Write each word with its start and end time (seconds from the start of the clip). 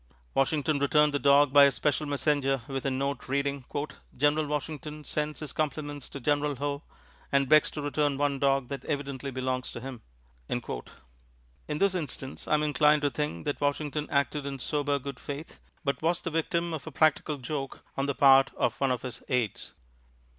Washington 0.33 0.79
returned 0.79 1.13
the 1.13 1.19
dog 1.19 1.53
by 1.53 1.65
a 1.65 1.71
special 1.71 2.07
messenger 2.07 2.63
with 2.67 2.87
a 2.87 2.89
note 2.89 3.27
reading, 3.29 3.65
"General 4.17 4.47
Washington 4.47 5.03
sends 5.03 5.41
his 5.41 5.53
compliments 5.53 6.09
to 6.09 6.19
General 6.19 6.55
Howe, 6.55 6.81
and 7.31 7.47
begs 7.47 7.69
to 7.69 7.83
return 7.83 8.17
one 8.17 8.39
dog 8.39 8.69
that 8.69 8.83
evidently 8.85 9.29
belongs 9.29 9.71
to 9.71 9.79
him." 9.79 10.01
In 10.49 11.77
this 11.77 11.93
instance, 11.93 12.47
I 12.47 12.55
am 12.55 12.63
inclined 12.63 13.03
to 13.03 13.11
think 13.11 13.45
that 13.45 13.61
Washington 13.61 14.07
acted 14.09 14.43
in 14.47 14.57
sober 14.57 14.97
good 14.97 15.19
faith, 15.19 15.59
but 15.83 16.01
was 16.01 16.21
the 16.21 16.31
victim 16.31 16.73
of 16.73 16.87
a 16.87 16.91
practical 16.91 17.37
joke 17.37 17.83
on 17.95 18.07
the 18.07 18.15
part 18.15 18.51
of 18.57 18.81
one 18.81 18.89
of 18.89 19.03
his 19.03 19.21
aides. 19.29 19.75